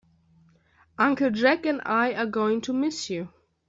Uncle 0.97 1.29
Jack 1.29 1.63
and 1.67 1.79
I 1.85 2.15
are 2.15 2.25
going 2.25 2.61
to 2.61 2.73
miss 2.73 3.11
you. 3.11 3.29